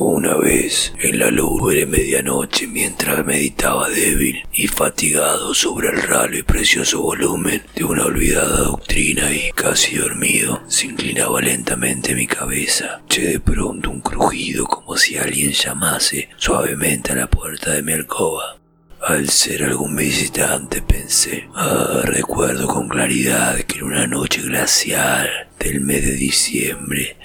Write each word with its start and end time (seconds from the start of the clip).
Una 0.00 0.36
vez, 0.36 0.92
en 1.00 1.18
la 1.18 1.28
luz 1.28 1.74
de 1.74 1.84
medianoche, 1.84 2.68
mientras 2.68 3.26
meditaba 3.26 3.88
débil 3.88 4.44
y 4.52 4.68
fatigado 4.68 5.52
sobre 5.54 5.88
el 5.88 6.00
raro 6.00 6.38
y 6.38 6.44
precioso 6.44 7.02
volumen 7.02 7.64
de 7.74 7.82
una 7.82 8.04
olvidada 8.04 8.58
doctrina 8.58 9.32
y 9.32 9.50
casi 9.56 9.96
dormido, 9.96 10.62
se 10.68 10.86
inclinaba 10.86 11.40
lentamente 11.40 12.14
mi 12.14 12.28
cabeza. 12.28 13.00
Eché 13.06 13.22
de 13.22 13.40
pronto 13.40 13.90
un 13.90 14.00
crujido 14.00 14.66
como 14.66 14.96
si 14.96 15.18
alguien 15.18 15.50
llamase 15.50 16.28
suavemente 16.36 17.10
a 17.10 17.16
la 17.16 17.26
puerta 17.28 17.72
de 17.72 17.82
mi 17.82 17.92
alcoba. 17.92 18.56
Al 19.02 19.28
ser 19.28 19.64
algún 19.64 19.96
visitante 19.96 20.80
pensé, 20.80 21.48
ah, 21.56 22.02
recuerdo 22.04 22.68
con 22.68 22.88
claridad 22.88 23.58
que 23.62 23.78
era 23.78 23.86
una 23.86 24.06
noche 24.06 24.42
glacial 24.42 25.47
del 25.58 25.80
mes 25.80 26.04
de 26.04 26.12
diciembre 26.12 27.16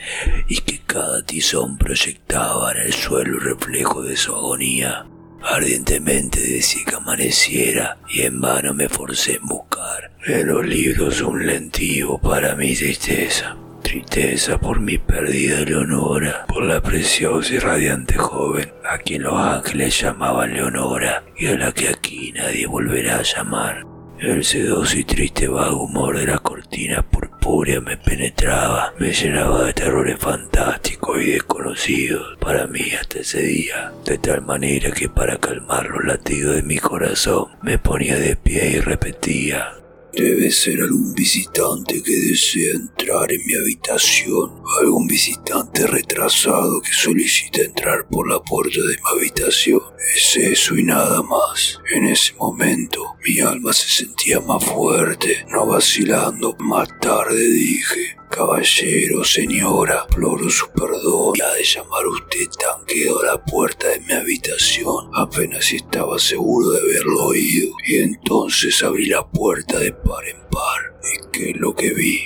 y 0.47 0.61
que 0.61 0.79
cada 0.85 1.23
tizón 1.25 1.77
proyectaba 1.77 2.71
en 2.71 2.87
el 2.87 2.93
suelo 2.93 3.37
el 3.37 3.41
reflejo 3.41 4.03
de 4.03 4.15
su 4.15 4.35
agonía. 4.35 5.05
Ardientemente 5.43 6.39
deseé 6.39 6.85
que 6.85 6.95
amaneciera 6.95 7.97
y 8.09 8.21
en 8.21 8.39
vano 8.39 8.73
me 8.73 8.87
forcé 8.87 9.35
en 9.35 9.45
buscar 9.45 10.11
en 10.25 10.47
los 10.47 10.65
libros 10.65 11.21
un 11.21 11.45
lentivo 11.45 12.17
para 12.17 12.55
mi 12.55 12.73
tristeza. 12.73 13.57
Tristeza 13.83 14.57
por 14.57 14.79
mi 14.79 14.97
pérdida 14.97 15.59
Leonora, 15.59 16.45
por 16.47 16.63
la 16.63 16.81
preciosa 16.81 17.53
y 17.53 17.59
radiante 17.59 18.17
joven 18.17 18.71
a 18.89 18.97
quien 18.97 19.23
los 19.23 19.37
ángeles 19.37 19.99
llamaban 19.99 20.53
Leonora 20.53 21.23
y 21.37 21.47
a 21.47 21.57
la 21.57 21.73
que 21.73 21.89
aquí 21.89 22.31
nadie 22.31 22.65
volverá 22.65 23.17
a 23.17 23.23
llamar. 23.23 23.85
El 24.19 24.45
sedoso 24.45 24.97
y 24.97 25.03
triste 25.03 25.49
vago 25.49 25.83
humor 25.83 26.17
de 26.17 26.27
la 26.27 26.37
cortina 26.73 27.03
purpúrea 27.03 27.79
me 27.81 27.97
penetraba, 27.97 28.95
me 28.97 29.13
llenaba 29.13 29.65
de 29.65 29.73
terrores 29.73 30.17
fantásticos 30.17 31.21
y 31.21 31.33
desconocidos. 31.33 32.35
Para 32.39 32.65
mí 32.65 32.81
hasta 32.99 33.19
ese 33.19 33.43
día, 33.43 33.91
de 34.03 34.17
tal 34.17 34.41
manera 34.41 34.89
que 34.89 35.07
para 35.07 35.37
calmar 35.37 35.87
los 35.87 36.03
latidos 36.03 36.55
de 36.55 36.63
mi 36.63 36.79
corazón 36.79 37.49
me 37.61 37.77
ponía 37.77 38.17
de 38.17 38.35
pie 38.35 38.71
y 38.71 38.79
repetía 38.79 39.71
Debe 40.15 40.51
ser 40.51 40.79
algún 40.79 41.15
visitante 41.15 42.03
que 42.03 42.15
desea 42.15 42.73
entrar 42.73 43.31
en 43.31 43.41
mi 43.47 43.55
habitación, 43.55 44.61
algún 44.79 45.07
visitante 45.07 45.87
retrasado 45.87 46.81
que 46.81 46.93
solicita 46.93 47.63
entrar 47.63 48.07
por 48.09 48.29
la 48.29 48.39
puerta 48.39 48.79
de 48.79 48.95
mi 48.95 49.17
habitación. 49.17 49.81
Es 50.15 50.37
eso 50.37 50.77
y 50.77 50.83
nada 50.83 51.23
más. 51.23 51.79
En 51.95 52.05
ese 52.05 52.33
momento 52.35 53.15
mi 53.25 53.39
alma 53.39 53.73
se 53.73 53.89
sentía 53.89 54.39
más 54.39 54.63
fuerte, 54.63 55.45
no 55.49 55.65
vacilando. 55.65 56.55
Más 56.59 56.89
tarde 57.01 57.49
dije, 57.49 58.15
Caballero, 58.35 59.23
señora, 59.23 60.07
imploro 60.09 60.49
su 60.49 60.67
perdón. 60.71 61.33
Ha 61.39 61.53
de 61.53 61.63
llamar 61.63 62.07
usted 62.07 62.49
tan 62.59 62.83
quedó 62.87 63.21
a 63.21 63.25
la 63.27 63.45
puerta 63.45 63.89
de 63.89 63.99
mi 63.99 64.11
habitación. 64.11 65.11
Apenas 65.13 65.71
estaba 65.71 66.17
seguro 66.17 66.71
de 66.71 66.79
haberlo 66.79 67.25
oído. 67.27 67.75
Y 67.85 67.97
entonces 67.97 68.81
abrí 68.81 69.05
la 69.05 69.23
puerta 69.29 69.77
de 69.77 69.93
par 69.93 70.27
en 70.27 70.37
par. 70.49 70.99
¿Y 71.03 71.31
qué 71.31 71.51
es 71.51 71.57
lo 71.57 71.75
que 71.75 71.93
vi? 71.93 72.21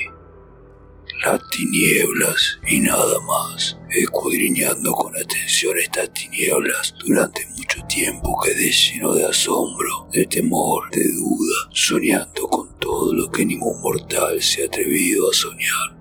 Las 1.25 1.41
tinieblas 1.49 2.57
y 2.65 2.79
nada 2.79 3.19
más. 3.27 3.77
Escudriñando 3.89 4.93
con 4.93 5.13
atención 5.13 5.77
estas 5.77 6.13
tinieblas 6.13 6.95
durante 7.05 7.45
mucho 7.47 7.81
tiempo 7.89 8.39
quedé 8.41 8.71
lleno 8.71 9.13
de 9.13 9.25
asombro, 9.25 10.07
de 10.13 10.25
temor, 10.25 10.89
de 10.91 11.03
duda, 11.03 11.69
soñando 11.73 12.47
con 12.47 12.79
todo 12.79 13.13
lo 13.13 13.29
que 13.29 13.45
ningún 13.45 13.81
mortal 13.81 14.41
se 14.41 14.63
ha 14.63 14.67
atrevido 14.67 15.29
a 15.29 15.33
soñar 15.33 15.96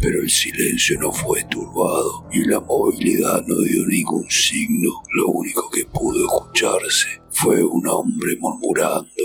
pero 0.00 0.20
el 0.20 0.30
silencio 0.30 0.98
no 1.00 1.10
fue 1.10 1.42
turbado 1.44 2.28
y 2.30 2.44
la 2.44 2.60
movilidad 2.60 3.42
no 3.46 3.60
dio 3.60 3.86
ningún 3.86 4.28
signo. 4.30 4.90
Lo 5.12 5.28
único 5.28 5.70
que 5.70 5.84
pudo 5.86 6.26
escucharse 6.26 7.20
fue 7.30 7.62
un 7.62 7.86
hombre 7.88 8.36
murmurando. 8.38 9.24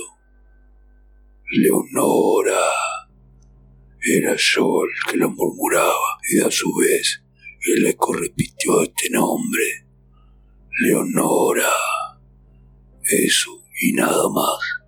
Leonora. 1.51 2.66
Era 4.03 4.35
yo 4.35 4.84
el 4.84 5.12
que 5.12 5.18
lo 5.18 5.29
murmuraba 5.29 6.18
y 6.34 6.40
a 6.40 6.50
su 6.50 6.73
vez 6.75 7.22
el 7.67 7.85
eco 7.85 8.13
repitió 8.13 8.81
este 8.81 9.09
nombre. 9.12 9.85
Leonora. 10.81 11.72
Eso 13.03 13.51
y 13.81 13.94
nada 13.94 14.29
más. 14.29 14.81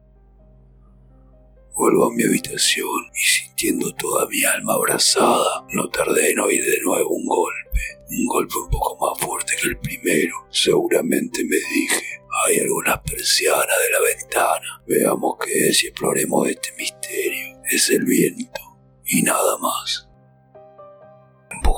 Vuelvo 1.75 2.05
a 2.05 2.13
mi 2.13 2.23
habitación 2.23 2.87
y 3.13 3.25
sintiendo 3.25 3.93
toda 3.95 4.27
mi 4.27 4.43
alma 4.43 4.73
abrazada, 4.73 5.65
no 5.71 5.89
tardé 5.89 6.31
en 6.31 6.39
oír 6.39 6.63
de 6.63 6.79
nuevo 6.81 7.09
un 7.09 7.25
golpe, 7.25 7.79
un 8.09 8.25
golpe 8.27 8.53
un 8.63 8.69
poco 8.69 8.97
más 9.01 9.19
fuerte 9.19 9.53
que 9.59 9.69
el 9.69 9.79
primero. 9.79 10.35
Seguramente 10.51 11.43
me 11.43 11.55
dije, 11.55 12.21
hay 12.45 12.59
algunas 12.59 12.99
persianas 13.01 13.65
de 13.65 13.91
la 13.91 14.01
ventana, 14.01 14.83
veamos 14.87 15.37
qué 15.43 15.69
es 15.69 15.83
y 15.83 15.87
exploremos 15.87 16.47
este 16.47 16.69
misterio. 16.77 17.59
Es 17.71 17.89
el 17.89 18.05
viento 18.05 18.61
y 19.05 19.23
nada 19.23 19.57
más. 19.57 20.12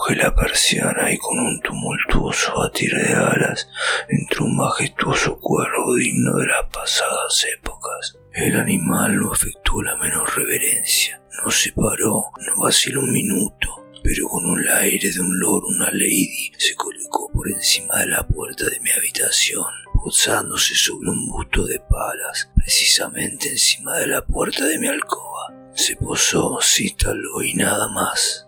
Empujé 0.05 0.23
la 0.23 0.35
persiana 0.35 1.11
y 1.11 1.17
con 1.17 1.39
un 1.39 1.59
tumultuoso 1.61 2.53
batir 2.55 2.93
de 2.93 3.13
alas 3.13 3.67
entró 4.07 4.45
un 4.45 4.55
majestuoso 4.55 5.39
cuervo 5.39 5.95
digno 5.95 6.35
de 6.35 6.45
las 6.45 6.65
pasadas 6.71 7.43
épocas. 7.57 8.15
El 8.31 8.55
animal 8.55 9.15
no 9.15 9.31
afectó 9.31 9.81
la 9.81 9.95
menor 9.97 10.29
reverencia, 10.37 11.19
no 11.43 11.49
se 11.49 11.71
paró, 11.71 12.25
no 12.37 12.61
vaciló 12.61 12.99
un 12.99 13.13
minuto, 13.13 13.87
pero 14.03 14.27
con 14.27 14.59
el 14.59 14.69
aire 14.69 15.11
de 15.11 15.19
un 15.21 15.39
lord 15.39 15.63
una 15.65 15.89
lady 15.89 16.51
se 16.55 16.75
colocó 16.75 17.31
por 17.33 17.49
encima 17.49 18.01
de 18.01 18.07
la 18.07 18.27
puerta 18.27 18.65
de 18.69 18.79
mi 18.81 18.91
habitación, 18.91 19.65
posándose 20.03 20.75
sobre 20.75 21.09
un 21.09 21.27
busto 21.29 21.65
de 21.65 21.79
palas, 21.79 22.51
precisamente 22.55 23.49
encima 23.49 23.97
de 23.97 24.07
la 24.07 24.23
puerta 24.23 24.65
de 24.65 24.77
mi 24.77 24.87
alcoba. 24.87 25.51
Se 25.73 25.95
posó, 25.95 26.59
se 26.61 26.83
instaló 26.83 27.41
y 27.41 27.55
nada 27.55 27.87
más. 27.87 28.44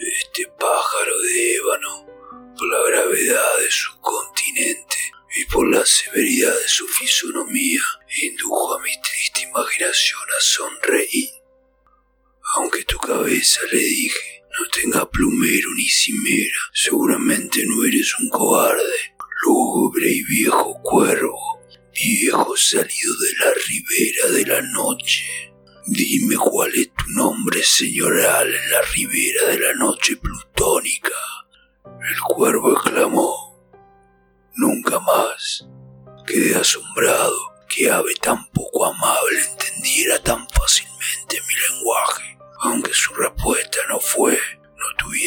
Este 0.00 0.46
pájaro 0.60 1.20
de 1.22 1.54
ébano, 1.56 2.06
por 2.56 2.68
la 2.70 2.88
gravedad 2.88 3.58
de 3.58 3.68
su 3.68 4.00
continente 4.00 4.96
y 5.34 5.44
por 5.46 5.68
la 5.68 5.84
severidad 5.84 6.54
de 6.54 6.68
su 6.68 6.86
fisonomía, 6.86 7.80
indujo 8.22 8.74
a 8.74 8.82
mi 8.84 8.92
triste 9.02 9.48
imaginación 9.50 10.20
a 10.38 10.40
sonreír. 10.40 11.30
Aunque 12.54 12.84
tu 12.84 12.96
cabeza, 12.98 13.60
le 13.72 13.78
dije, 13.78 14.44
no 14.60 14.68
tenga 14.70 15.10
plumero 15.10 15.68
ni 15.76 15.88
cimera, 15.88 16.60
seguramente 16.72 17.64
no 17.66 17.84
eres 17.84 18.14
un 18.20 18.28
cobarde, 18.28 19.16
lúgubre 19.44 20.08
y 20.08 20.22
viejo 20.22 20.80
cuervo, 20.84 21.60
viejo 21.92 22.56
salido 22.56 23.12
de 23.18 23.32
la 23.40 23.52
ribera 23.66 24.28
de 24.30 24.46
la 24.46 24.62
noche 24.62 25.47
Dime 25.90 26.36
cuál 26.36 26.70
es 26.74 26.92
tu 26.92 27.10
nombre 27.12 27.62
señoral 27.62 28.46
en 28.46 28.70
la 28.70 28.82
ribera 28.94 29.46
de 29.46 29.58
la 29.58 29.72
noche 29.72 30.16
plutónica. 30.16 31.14
El 31.86 32.20
cuervo 32.20 32.72
exclamó. 32.74 33.58
Nunca 34.56 35.00
más. 35.00 35.66
Quedé 36.26 36.56
asombrado 36.56 37.34
que 37.70 37.90
ave 37.90 38.14
tan 38.20 38.46
poco 38.50 38.84
amable 38.84 39.40
entendiera 39.50 40.22
tan 40.22 40.46
fácilmente 40.50 41.40
mi 41.40 41.76
lenguaje, 41.76 42.38
aunque 42.60 42.92
su 42.92 43.14
respuesta 43.14 43.78
no 43.88 43.98
fue 43.98 44.38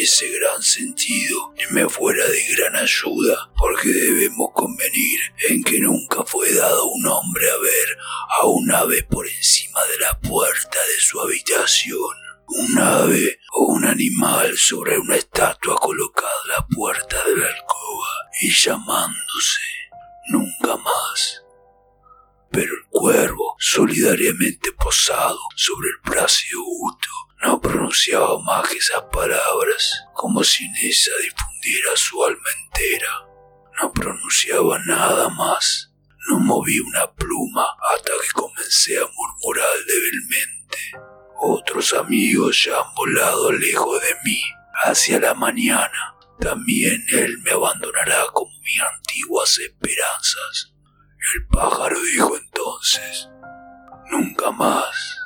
tuviese 0.02 0.40
gran 0.40 0.64
sentido 0.64 1.54
me 1.70 1.88
fuera 1.88 2.26
de 2.28 2.56
gran 2.56 2.76
ayuda, 2.76 3.52
porque 3.56 3.90
debemos 3.90 4.50
convenir 4.54 5.20
en 5.50 5.64
que 5.64 5.80
nunca 5.80 6.24
fue 6.26 6.52
dado 6.54 6.86
un 6.88 7.06
hombre 7.06 7.50
a 7.52 7.58
ver 7.58 7.98
a 8.42 8.46
un 8.48 8.72
ave 8.72 9.04
por 9.04 9.28
encima 9.28 9.80
de 9.92 10.00
la 10.00 10.20
puerta 10.20 10.80
de 10.80 11.00
su 11.00 11.22
habitación. 11.22 12.16
Un 12.48 12.80
ave 12.80 13.40
o 13.54 13.74
un 13.74 13.86
animal 13.86 14.58
sobre 14.58 14.98
una 14.98 15.16
estatua 15.16 15.78
colocada 15.78 16.32
a 16.46 16.60
la 16.60 16.68
puerta 16.68 17.24
de 17.28 17.38
la 17.38 17.46
alcoba 17.46 18.10
y 18.42 18.52
llamándose 18.52 19.62
nunca 20.30 20.78
más. 20.78 21.44
Pero 22.50 22.74
el 22.74 22.88
cuervo, 22.90 23.56
solidariamente 23.60 24.72
posado 24.74 25.40
sobre 25.56 25.90
el 25.90 26.12
plácido 26.12 26.60
busto, 26.64 27.10
no 27.42 27.60
pronunciaba 27.60 28.40
más 28.44 28.70
que 28.70 28.78
esas 28.78 29.04
palabras, 29.12 30.06
como 30.14 30.44
si 30.44 30.66
en 30.66 30.76
esa 30.76 31.12
difundiera 31.22 31.96
su 31.96 32.24
alma 32.24 32.50
entera. 32.64 33.28
No 33.82 33.92
pronunciaba 33.92 34.78
nada 34.86 35.30
más. 35.30 35.92
No 36.30 36.40
moví 36.40 36.80
una 36.80 37.12
pluma 37.14 37.66
hasta 37.92 38.12
que 38.12 38.32
comencé 38.34 38.98
a 39.00 39.08
murmurar 39.16 39.76
débilmente. 39.88 40.78
Otros 41.40 41.94
amigos 41.94 42.64
ya 42.64 42.78
han 42.78 42.94
volado 42.94 43.52
lejos 43.54 44.00
de 44.02 44.16
mí, 44.24 44.42
hacia 44.84 45.20
la 45.20 45.34
mañana. 45.34 46.16
También 46.40 47.04
él 47.12 47.40
me 47.40 47.52
abandonará 47.52 48.28
como 48.34 48.52
mis 48.60 48.82
antiguas 48.82 49.58
esperanzas. 49.58 50.74
El 51.36 51.48
pájaro 51.48 52.00
dijo 52.00 52.38
entonces, 52.38 53.30
nunca 54.12 54.52
más 54.52 55.21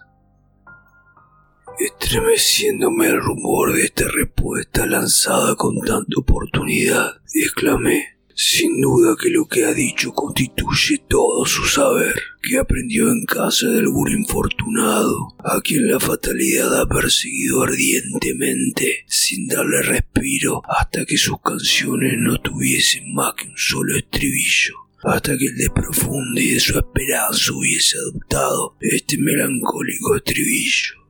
Estremeciéndome 1.77 3.07
al 3.07 3.19
rumor 3.19 3.73
de 3.73 3.83
esta 3.83 4.07
respuesta 4.07 4.85
lanzada 4.85 5.55
con 5.55 5.75
tanta 5.81 6.17
oportunidad, 6.17 7.21
exclamé, 7.33 8.15
sin 8.33 8.79
duda 8.79 9.17
que 9.21 9.29
lo 9.29 9.45
que 9.45 9.65
ha 9.65 9.73
dicho 9.73 10.13
constituye 10.13 11.03
todo 11.09 11.45
su 11.45 11.65
saber, 11.65 12.15
que 12.41 12.59
aprendió 12.59 13.11
en 13.11 13.25
casa 13.25 13.67
de 13.67 13.79
algún 13.79 14.09
infortunado, 14.09 15.35
a 15.39 15.59
quien 15.59 15.91
la 15.91 15.99
fatalidad 15.99 16.79
ha 16.79 16.87
perseguido 16.87 17.63
ardientemente, 17.63 19.03
sin 19.07 19.47
darle 19.47 19.81
respiro, 19.81 20.61
hasta 20.69 21.05
que 21.05 21.17
sus 21.17 21.41
canciones 21.41 22.13
no 22.17 22.39
tuviesen 22.39 23.13
más 23.13 23.33
que 23.33 23.49
un 23.49 23.57
solo 23.57 23.97
estribillo 23.97 24.75
hasta 25.03 25.37
que 25.37 25.45
el 25.45 25.55
de 25.55 25.69
profundo 25.69 26.41
y 26.41 26.55
de 26.55 26.59
su 26.59 26.79
esperanza 26.79 27.53
hubiese 27.53 27.95
adoptado 27.95 28.75
este 28.81 29.19
melancólico 29.19 30.15
estribillo. 30.15 31.04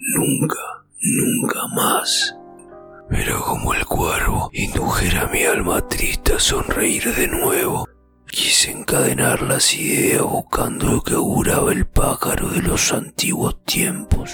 Nunca, 0.00 0.56
nunca 1.00 1.66
más. 1.74 2.34
Pero 3.10 3.42
como 3.44 3.74
el 3.74 3.84
cuervo 3.84 4.50
indujera 4.52 5.28
mi 5.28 5.44
alma 5.44 5.86
triste 5.86 6.34
a 6.34 6.38
sonreír 6.38 7.14
de 7.14 7.28
nuevo, 7.28 7.86
quise 8.26 8.70
encadenar 8.70 9.42
las 9.42 9.74
ideas 9.74 10.22
buscando 10.22 10.86
lo 10.86 11.02
que 11.02 11.14
auguraba 11.14 11.72
el 11.72 11.86
pájaro 11.86 12.48
de 12.48 12.62
los 12.62 12.92
antiguos 12.92 13.62
tiempos. 13.64 14.30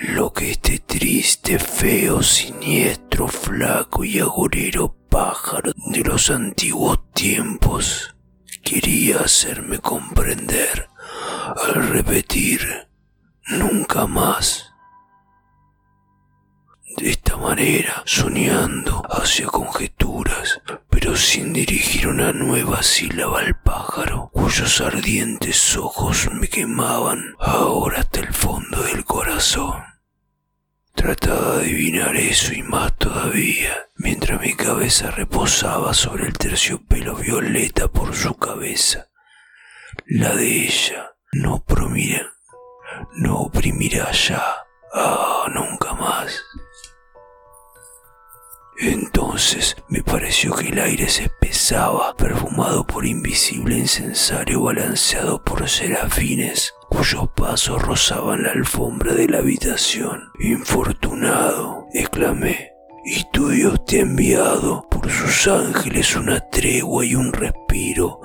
Lo 0.00 0.32
que 0.32 0.52
este 0.52 0.78
triste, 0.78 1.58
feo, 1.58 2.22
siniestro, 2.22 3.28
flaco 3.28 4.02
y 4.02 4.18
agorero 4.18 4.96
pájaro 5.10 5.72
de 5.88 6.00
los 6.00 6.30
antiguos 6.30 7.00
tiempos 7.12 8.16
quería 8.62 9.20
hacerme 9.20 9.78
comprender 9.80 10.88
al 11.74 11.88
repetir 11.88 12.60
nunca 13.48 14.06
más. 14.06 14.69
De 16.96 17.10
esta 17.10 17.36
manera, 17.36 18.02
soñando 18.04 19.02
hacia 19.08 19.46
conjeturas, 19.46 20.60
pero 20.90 21.16
sin 21.16 21.52
dirigir 21.52 22.08
una 22.08 22.32
nueva 22.32 22.82
sílaba 22.82 23.40
al 23.40 23.58
pájaro, 23.60 24.30
cuyos 24.32 24.80
ardientes 24.80 25.76
ojos 25.76 26.28
me 26.32 26.48
quemaban 26.48 27.36
ahora 27.38 28.00
hasta 28.00 28.20
el 28.20 28.32
fondo 28.34 28.82
del 28.82 29.04
corazón. 29.04 29.82
Trataba 30.94 31.56
de 31.58 31.66
adivinar 31.66 32.16
eso 32.16 32.52
y 32.52 32.62
más 32.62 32.96
todavía, 32.98 33.86
mientras 33.96 34.40
mi 34.40 34.54
cabeza 34.54 35.10
reposaba 35.10 35.94
sobre 35.94 36.26
el 36.26 36.36
terciopelo 36.36 37.14
violeta 37.14 37.88
por 37.88 38.14
su 38.14 38.34
cabeza. 38.34 39.08
La 40.06 40.34
de 40.34 40.66
ella 40.66 41.12
no 41.32 41.54
oprimirá, 41.54 42.32
no 43.14 43.38
oprimirá 43.38 44.10
ya, 44.12 44.44
ah, 44.92 45.46
nunca 45.54 45.94
más. 45.94 46.42
Entonces 48.82 49.76
me 49.88 50.02
pareció 50.02 50.54
que 50.54 50.68
el 50.68 50.78
aire 50.78 51.06
se 51.06 51.24
espesaba, 51.24 52.16
perfumado 52.16 52.86
por 52.86 53.04
invisible 53.04 53.76
incensario 53.76 54.62
balanceado 54.62 55.44
por 55.44 55.68
serafines, 55.68 56.72
cuyos 56.88 57.28
pasos 57.36 57.82
rozaban 57.82 58.42
la 58.44 58.52
alfombra 58.52 59.12
de 59.12 59.28
la 59.28 59.38
habitación. 59.38 60.30
Infortunado, 60.38 61.88
exclamé, 61.92 62.72
y 63.04 63.24
tu 63.32 63.48
Dios 63.48 63.84
te 63.84 63.98
ha 63.98 64.02
enviado 64.02 64.86
por 64.90 65.10
sus 65.10 65.48
ángeles 65.48 66.14
una 66.16 66.40
tregua 66.50 67.04
y 67.04 67.14
un 67.14 67.32
respiro 67.32 68.20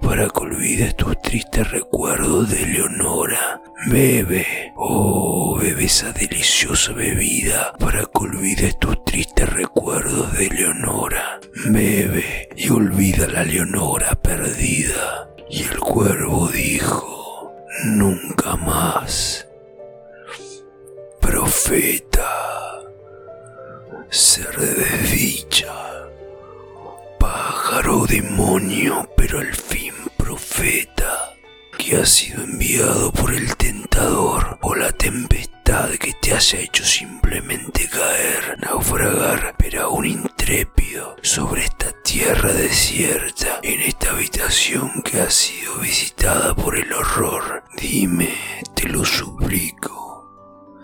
para 0.00 0.28
que 0.28 0.40
olvides 0.40 0.96
tus 0.96 1.20
tristes 1.22 1.70
recuerdos 1.70 2.50
de 2.50 2.66
Leonora. 2.66 3.62
Bebe, 3.86 4.72
oh, 4.76 5.56
bebe 5.58 5.84
esa 5.84 6.12
deliciosa 6.12 6.92
bebida 6.92 7.72
para 7.78 8.00
que 8.00 8.18
olvides 8.18 8.78
tus 8.78 9.02
tristes 9.04 9.48
recuerdos 9.48 10.32
de 10.36 10.48
Leonora. 10.50 11.40
Bebe 11.66 12.48
y 12.56 12.68
olvida 12.70 13.26
la 13.28 13.44
Leonora 13.44 14.14
perdida. 14.20 15.30
Y 15.50 15.62
el 15.62 15.78
cuervo 15.78 16.48
dijo, 16.48 17.54
nunca 17.84 18.56
más. 18.56 19.46
Profeta, 21.20 22.17
ser 24.10 24.56
de 24.56 24.74
desdicha, 24.74 25.74
pájaro 27.18 28.06
demonio, 28.06 29.08
pero 29.16 29.40
al 29.40 29.54
fin 29.54 29.94
profeta 30.16 31.34
que 31.78 31.96
ha 31.96 32.06
sido 32.06 32.42
enviado 32.42 33.12
por 33.12 33.34
el 33.34 33.56
tentador 33.56 34.58
o 34.62 34.74
la 34.74 34.92
tempestad 34.92 35.90
que 36.00 36.14
te 36.14 36.34
haya 36.34 36.60
hecho 36.60 36.84
simplemente 36.84 37.88
caer, 37.88 38.58
naufragar, 38.58 39.54
pero 39.58 39.82
aún 39.82 40.06
intrépido, 40.06 41.16
sobre 41.22 41.64
esta 41.64 41.92
tierra 42.02 42.52
desierta, 42.52 43.60
en 43.62 43.80
esta 43.82 44.10
habitación 44.10 45.02
que 45.02 45.20
ha 45.20 45.30
sido 45.30 45.78
visitada 45.78 46.54
por 46.54 46.76
el 46.76 46.90
horror. 46.92 47.64
Dime, 47.76 48.34
te 48.74 48.88
lo 48.88 49.04
suplico. 49.04 50.07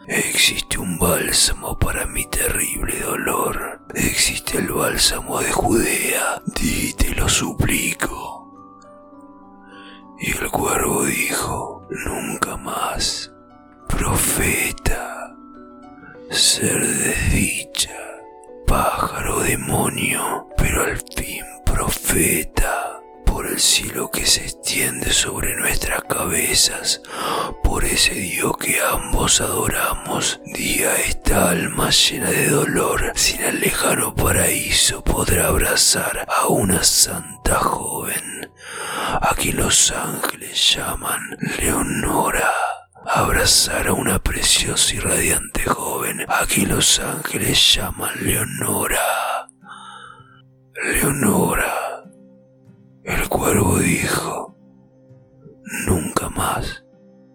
Existe 0.07 0.79
un 0.79 0.99
bálsamo 0.99 1.79
para 1.79 2.07
mi 2.07 2.27
terrible 2.27 2.99
dolor. 3.01 3.81
Existe 3.95 4.59
el 4.59 4.69
bálsamo 4.69 5.41
de 5.41 5.51
Judea. 5.51 6.43
Di, 6.47 6.93
te 6.93 7.15
lo 7.15 7.29
suplico. 7.29 8.53
Y 10.19 10.31
el 10.31 10.51
cuervo 10.51 11.05
dijo, 11.05 11.87
nunca 12.07 12.57
más, 12.57 13.33
profeta, 13.89 15.35
ser 16.31 16.87
desdicha, 16.87 17.99
pájaro 18.67 19.41
demonio, 19.41 20.49
pero 20.57 20.85
al 20.85 20.97
fin 21.17 21.45
profeta, 21.65 22.74
cielo 23.59 24.11
que 24.11 24.27
se 24.27 24.43
extiende 24.43 25.13
sobre 25.13 25.57
nuestras 25.57 26.03
cabezas, 26.05 27.03
por 27.63 27.85
ese 27.85 28.15
Dios 28.15 28.57
que 28.59 28.81
ambos 28.81 29.41
adoramos, 29.41 30.41
día 30.45 30.97
esta 30.97 31.51
alma 31.51 31.91
llena 31.91 32.31
de 32.31 32.49
dolor, 32.49 33.13
sin 33.15 33.43
el 33.43 33.61
lejano 33.61 34.15
paraíso 34.15 35.03
podrá 35.03 35.49
abrazar 35.49 36.27
a 36.29 36.47
una 36.49 36.83
santa 36.83 37.57
joven 37.57 38.51
a 39.21 39.35
quien 39.35 39.57
los 39.57 39.91
ángeles 39.93 40.75
llaman 40.75 41.37
Leonora. 41.59 42.51
Abrazar 43.07 43.89
a 43.89 43.93
una 43.93 44.19
preciosa 44.19 44.95
y 44.95 44.99
radiante 44.99 45.65
joven 45.65 46.25
a 46.27 46.47
quien 46.47 46.71
los 46.71 46.99
ángeles 46.99 47.75
llaman 47.75 48.13
Leonora. 48.21 49.47
Leonora. 50.83 51.54
Dijo, 53.85 54.57
nunca 55.87 56.31
más. 56.31 56.85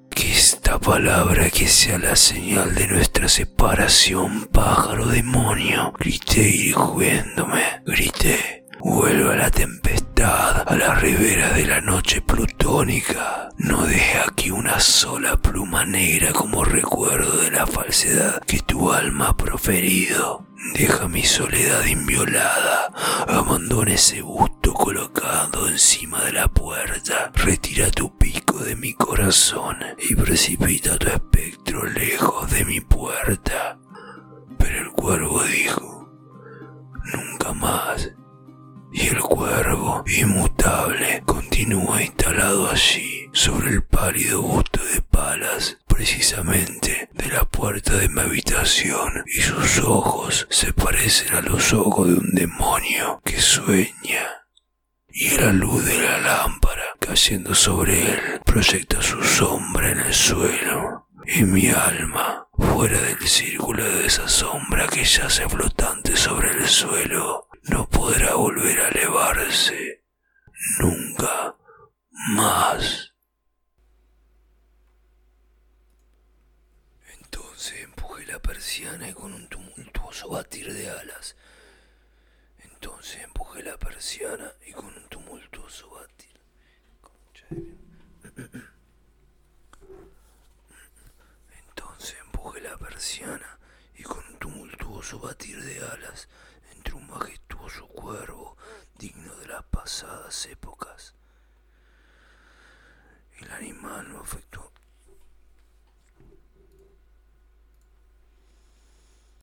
Que 0.09 0.31
esta 0.31 0.79
palabra 0.79 1.47
que 1.51 1.67
sea 1.67 1.99
la 1.99 2.15
señal 2.15 2.73
de 2.73 2.87
nuestra 2.87 3.29
separación, 3.29 4.47
pájaro 4.51 5.05
demonio. 5.05 5.93
Grité 5.99 6.41
dirigiéndome, 6.41 7.83
grité. 7.85 8.65
Vuelve 8.79 9.33
a 9.33 9.35
la 9.35 9.51
tempestad, 9.51 10.63
a 10.67 10.75
la 10.75 10.95
ribera 10.95 11.53
de 11.53 11.67
la 11.67 11.81
noche 11.81 12.19
plutónica. 12.23 13.49
No 13.59 13.85
deje 13.85 14.17
aquí 14.17 14.49
una 14.49 14.79
sola 14.79 15.37
pluma 15.37 15.85
negra 15.85 16.33
como 16.33 16.63
recuerdo 16.63 17.43
de 17.43 17.51
la 17.51 17.67
falsedad 17.67 18.41
que 18.47 18.57
tu 18.61 18.91
alma 18.91 19.27
ha 19.27 19.37
proferido. 19.37 20.48
Deja 20.61 21.07
mi 21.07 21.23
soledad 21.23 21.85
inviolada, 21.85 22.91
abandona 23.29 23.93
ese 23.93 24.21
busto 24.21 24.73
colocado 24.73 25.69
encima 25.69 26.21
de 26.25 26.33
la 26.33 26.49
puerta, 26.49 27.31
retira 27.33 27.89
tu 27.91 28.17
pico 28.17 28.59
de 28.59 28.75
mi 28.75 28.93
corazón 28.93 29.77
y 29.97 30.15
precipita 30.15 30.97
tu 30.97 31.07
espectro 31.07 31.85
lejos 31.85 32.51
de 32.51 32.65
mi 32.65 32.81
puerta. 32.81 33.79
Pero 34.57 34.81
el 34.81 34.91
cuervo 34.91 35.41
dijo, 35.43 36.11
nunca 37.13 37.53
más 37.53 38.11
y 38.91 39.07
el 39.07 39.19
cuervo, 39.19 40.03
inmutable, 40.07 41.23
continúa 41.25 42.03
instalado 42.03 42.69
allí, 42.69 43.29
sobre 43.31 43.69
el 43.69 43.83
pálido 43.83 44.41
busto 44.41 44.83
de 44.83 45.01
palas, 45.03 45.77
precisamente 45.87 47.08
la 47.39 47.45
puerta 47.45 47.95
de 47.95 48.09
mi 48.09 48.19
habitación, 48.19 49.23
y 49.25 49.39
sus 49.39 49.79
ojos 49.79 50.45
se 50.49 50.73
parecen 50.73 51.33
a 51.35 51.41
los 51.41 51.71
ojos 51.71 52.09
de 52.09 52.15
un 52.15 52.31
demonio 52.33 53.21
que 53.23 53.39
sueña. 53.39 54.45
Y 55.07 55.37
la 55.37 55.53
luz 55.53 55.85
de 55.85 55.97
la 56.01 56.19
lámpara, 56.19 56.83
cayendo 56.99 57.55
sobre 57.55 58.11
él, 58.11 58.41
proyecta 58.45 59.01
su 59.01 59.23
sombra 59.23 59.91
en 59.91 59.99
el 60.01 60.13
suelo. 60.13 61.07
Y 61.25 61.43
mi 61.43 61.69
alma, 61.69 62.49
fuera 62.57 62.99
del 62.99 63.25
círculo 63.25 63.85
de 63.85 64.07
esa 64.07 64.27
sombra 64.27 64.87
que 64.87 65.05
yace 65.05 65.47
flotante 65.47 66.17
sobre 66.17 66.51
el 66.51 66.67
suelo, 66.67 67.47
no 67.69 67.87
podrá 67.87 68.33
volver 68.33 68.81
a 68.81 68.89
elevarse 68.89 70.03
nunca 70.79 71.55
más. 72.35 73.08
persiana 78.69 79.09
y 79.09 79.13
con 79.13 79.33
un 79.33 79.47
tumultuoso 79.47 80.29
batir 80.29 80.71
de 80.71 80.91
alas. 80.91 81.35
Entonces 82.59 83.23
empujé 83.23 83.63
la 83.63 83.75
persiana 83.79 84.53
y 84.63 84.73
con 84.73 84.85
un 84.85 85.09
tumultuoso 85.09 85.89
batir. 85.89 86.39
Entonces 91.49 92.15
empujé 92.21 92.61
la 92.61 92.77
persiana 92.77 93.57
y 93.95 94.03
con 94.03 94.23
un 94.27 94.37
tumultuoso 94.37 95.19
batir 95.19 95.59
de 95.63 95.79
alas 95.79 96.29
entre 96.75 96.93
un 96.93 97.07
majestuoso 97.07 97.87
cuervo 97.87 98.55
digno 98.99 99.35
de 99.37 99.47
las 99.47 99.63
pasadas 99.63 100.45
épocas. 100.45 101.15
El 103.39 103.49
animal 103.51 104.13
no 104.13 104.19
afectó 104.19 104.68